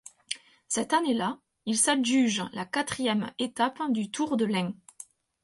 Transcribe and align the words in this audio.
Cette 0.67 0.93
année-là, 0.93 1.37
il 1.67 1.77
s'adjuge 1.77 2.41
la 2.53 2.65
quatrième 2.65 3.29
étape 3.37 3.77
du 3.91 4.09
Tour 4.09 4.35
de 4.35 4.45
l'Ain. 4.45 4.73